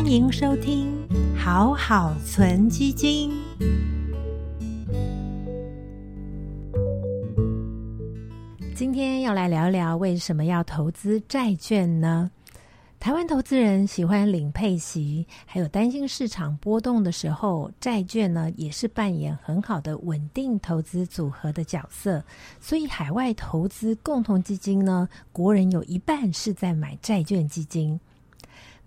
[0.00, 3.30] 欢迎收听好好存基金。
[8.74, 12.30] 今天要来聊聊为什么要投资债券呢？
[12.98, 22.24] 台湾投资人喜欢领配息，还有担心市场波动的时候，债券呢也是扮演很好的稳定投资组合的角色。
[22.58, 28.00] 所以，海外投资共同基金呢，国人有一半是在买债券基金。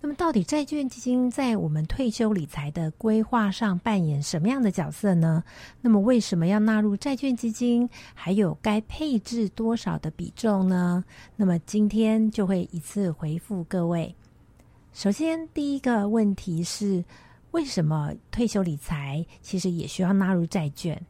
[0.06, 5.42] 那么，到底债券基金在我们退休理财的规划上扮演什么样的角色呢？
[5.80, 7.90] 那么，为什么要纳入债券基金？
[8.14, 11.06] 还有该配置多少的比重呢？
[11.38, 14.14] 那么，今天就会一次回复各位。
[14.92, 17.06] 首先，第一个问题是，
[17.52, 21.02] 为什么退休理财其实也需要纳入债券？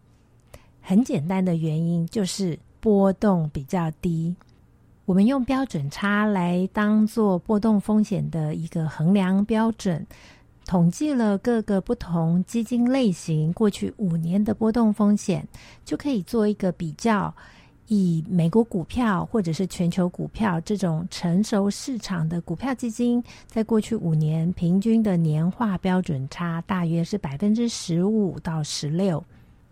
[0.82, 4.36] 很简单的原因就是波动比较低。
[5.06, 10.08] 我们用标准差来当做波动风险的一个衡量标准，
[10.66, 15.46] 统计了各个不同基金类型过去五年的波动风险，
[15.84, 17.34] 就可以做一个比较。
[17.88, 29.22] 以美国股票或者是全球股票这种成熟市场的股票基金，在过去五年平均的年化标准差大约是百分之十五到十六。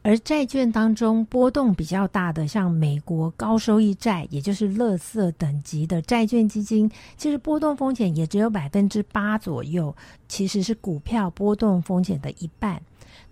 [0.04, 9.96] 而债券当中波动比较大的，像美国高收益债，也就是乐色等级的债券基金，其实波动风险也只有百分之八左右，
[10.28, 12.82] 其实是股票波动风险的一半。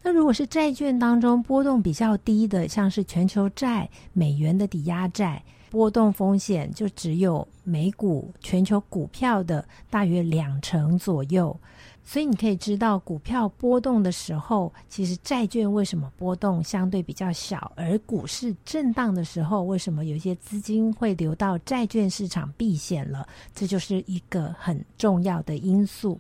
[0.04, 11.56] 那如果是债券当中波动比较低的，像是全球债、美元的抵押债，波动风险就只有美股全球股票的大约两成左右。
[12.04, 23.28] 所以你可以知道，股票波动的时候，其实债券为什么波动相对比较小；而股市震荡的时候，为什么有些资金会流到债券市场避险了？
[23.54, 26.20] 这就是一个很重要的因素。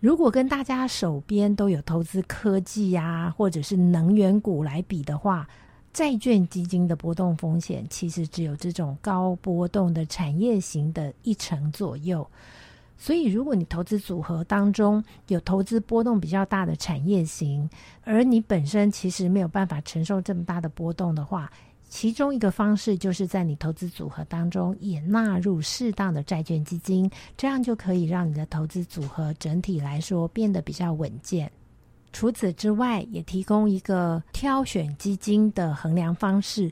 [0.00, 5.46] 如果跟大家手边都有投资科技呀，或者是能源股来比的话，
[5.92, 12.26] 债券基金的波动风险其实只有这种高波动的产业型的一成左右。
[12.96, 17.68] 所以，如果你投资组合当中有投资波动比较大的产业型，
[18.04, 21.50] 而你本身其实没有办法承受这么大的波动的话，
[21.88, 31.50] 其中一个方式就是在你投资组合当中也纳入适当的债券基金，这样就可以让你的投资组合整体来说变得比较稳健。
[32.12, 36.70] 除此之外，也提供一个挑选基金的衡量方式，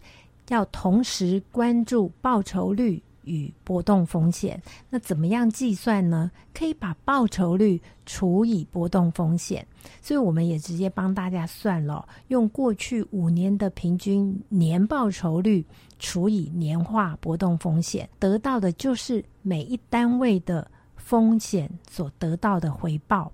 [0.49, 3.03] 要同时关注报酬率。
[3.25, 6.31] 与波动风险，那怎么样计算呢？
[6.55, 9.67] 可以把报酬率除以波动风险，
[10.01, 15.63] 所以我们也直接帮大家算了，用过去五年的平均年报酬率
[15.99, 20.67] 除以年化波动风险，得到的就是每一单位的
[20.97, 23.31] 风险所得到的回报。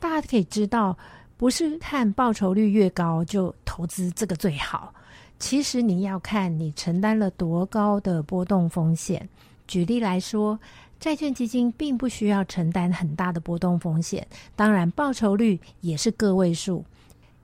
[0.00, 0.98] 大家可以知道，
[1.36, 4.92] 不是看报酬率越高就投资这个最好。
[5.38, 9.28] 其实你要看你承担了多高的波动风险。
[9.68, 10.58] 举例来说，
[10.98, 16.82] 债券基金并不需要承担很大的波动风险，当然报酬率也是个位数。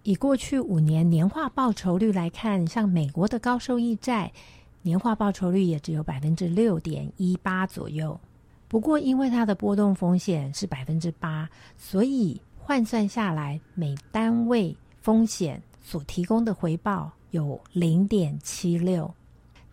[0.05, 4.33] 以过去五年年化报酬率来看，像美国的高收益债
[4.81, 8.19] 年化报酬率也只有百分之六点一八左右。
[8.69, 17.11] 不过，因为它的波动风险是百分之八，所以换算下来，每单位风险所提供的回报。
[17.33, 19.11] 有零点七六，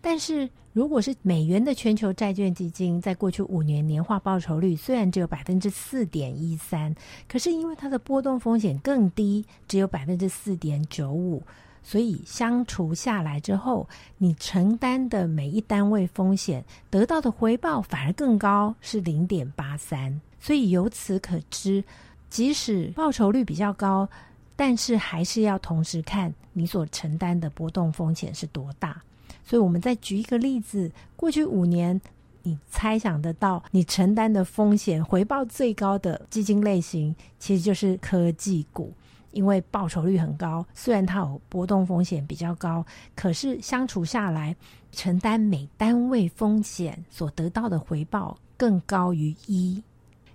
[0.00, 6.94] 但是如果是美元的全球债券基金，在过去五年年化报酬率虽然只有百分之四点一三，
[7.28, 11.42] 可是因为它的波动风险更低，只有百分之四点九五，
[11.82, 13.86] 所以相除下来之后，
[14.16, 20.18] 你承担的每一单位风险得到的回报反而更高，是零点八三。
[20.42, 21.84] 所以由此可知，
[22.30, 24.08] 即使报酬率比较高。
[24.56, 29.00] 但是还是要同时看你所承担的波动风险是多大。
[29.42, 31.98] 所以，我们再举一个例子：过去五年，
[32.42, 38.92] 你猜想得到你承担的风险回报最高的基金类型，其实就是科技股，
[39.30, 40.62] 因为报酬率很高。
[40.74, 42.84] 虽然它有波动风险比较高，
[43.16, 44.54] 可是相处下来，
[44.92, 49.82] 承担每单位风险所得到的回报更高于一。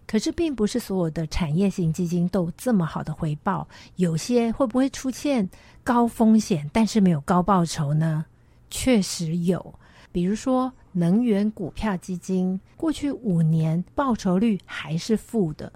[0.08, 5.50] 可是，并不是所有的产业型基金都这么好的回报，有些会不会出现
[5.84, 8.26] 高风险，但是没有高报酬呢？
[8.70, 9.74] 确实有，
[10.12, 15.74] 比如说能源股票基金，过去五年报酬率还是负的，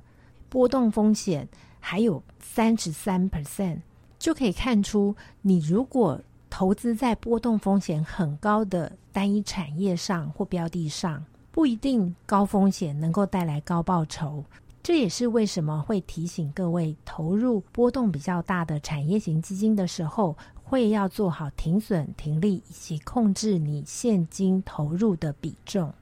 [0.47, 1.47] 波动风险
[1.79, 3.79] 还有三十三 percent，
[4.19, 11.25] 就可以看出，你如果投资在波动风险很高的单一产业上或标的上。
[11.51, 14.43] 不一定高风险能够带来高报酬，
[14.81, 25.93] 这也是为什么会提醒各位投入波动比较大的产业型基金的时候，会要做好停损、停利以及控制你现金投入的比重。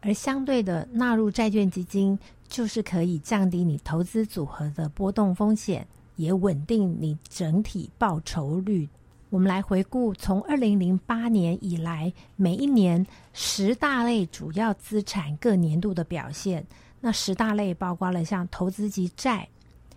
[0.00, 2.16] 而相对的，纳入债券基金
[2.46, 8.88] 就是可以降低你投资组合的波动风险，也稳定你整体报酬率。
[9.30, 16.66] 我们来回顾从二零零八年以来，每一年十大类主要资产各年度的表现。
[17.00, 19.46] 那十大类包括了像投资级债、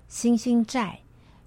[0.09, 0.99] 新兴债、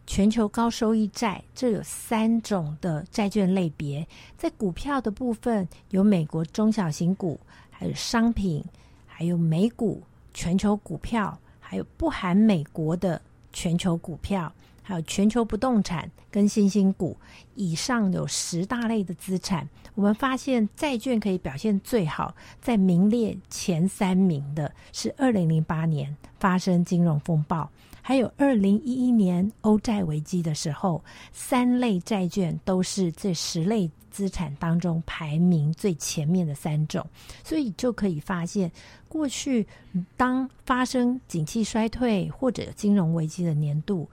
[0.07, 4.07] 全球高收益债，这有三种的债券类别。
[4.39, 7.39] 在股票的部分，有美国中小型股，
[7.71, 8.65] 还有商品，
[9.07, 10.03] 还有美股、
[10.33, 13.21] 全球股票，还有不含美国的
[13.53, 14.51] 全球股票。
[14.87, 17.17] 还有全球不动产跟新兴股，
[17.55, 27.67] 以上有十大类的资产，我们发现债券可以表现最好，在名列前三名的是二零零八年发生金融风暴，
[28.03, 31.03] 还有二零一一年欧债危机的时候，
[31.33, 37.05] 三类债券都是这十类资产当中排名最前面的三种，
[37.43, 38.71] 所以就可以发现，
[39.09, 39.67] 过去
[40.15, 44.07] 当发生景气衰退或者金融危机的年度。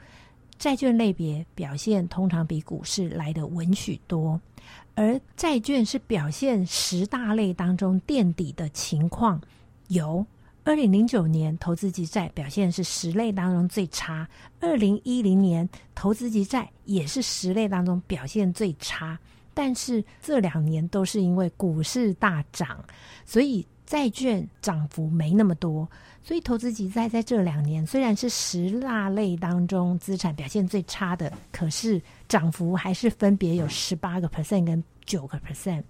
[0.62, 4.40] 债券类别表现通常比股市来的稳许多，
[4.94, 9.42] 而债券是表现十大类当中垫底的情况。
[9.88, 10.24] 有
[10.63, 14.30] 二零零九年投资级债表现是十类当中最差，
[14.60, 19.18] 二零一零年投资级债也是十类当中表现最差。
[19.56, 22.86] 但是这两年都是因为股市大涨，
[23.25, 25.85] 所以债券涨幅没那么多。
[26.23, 35.83] 所以投资级债在这两年虽然是十大类当中资产表现最差的，可是涨幅还是分别有十八个 percent 跟九个 percent。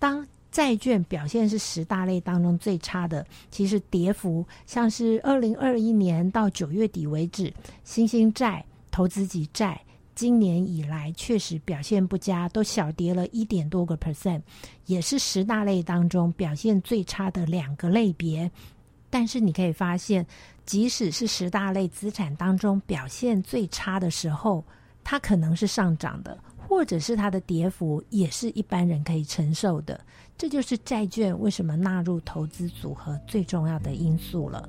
[0.00, 7.54] 当债券表现是十大类当中最差的，其实跌幅像是二零二一年到九月底为止，
[7.84, 9.80] 新兴债、投资级债
[10.20, 14.42] 今年以来确实表现不佳，都小跌了一点多个 percent，
[14.84, 18.50] 也是十大类当中表现最差的两个类别。
[19.08, 20.26] 但是你可以发现，
[20.66, 24.62] 即使是十大类资产当中表现最差的时候，
[25.02, 26.36] 它可能是上涨的，
[26.68, 29.98] 或者是它的跌幅也是一般人可以承受的。
[30.36, 34.68] 这就是债券为什么纳入投资组合最重要的因素了。